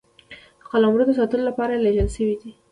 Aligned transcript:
د 0.59 0.61
قلمرو 0.71 1.03
د 1.07 1.11
ساتلو 1.19 1.43
لپاره 1.49 1.81
لېږل 1.83 2.07
سوي 2.15 2.35
وه. 2.41 2.49